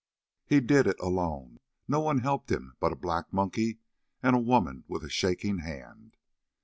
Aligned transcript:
"He 0.47 0.61
did 0.61 0.87
it 0.87 0.99
alone: 0.99 1.59
no 1.87 1.99
one 1.99 2.21
helped 2.21 2.49
him 2.51 2.75
but 2.79 2.91
a 2.91 2.95
black 2.95 3.31
monkey 3.31 3.77
and 4.23 4.35
a 4.35 4.39
woman 4.39 4.83
with 4.87 5.03
a 5.03 5.09
shaking 5.11 5.59
hand. 5.59 6.17